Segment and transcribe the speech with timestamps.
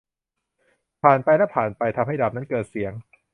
[1.03, 2.93] ผ่านไปและผ่านไป ทำให้ดาบนั้นเกิดเสียง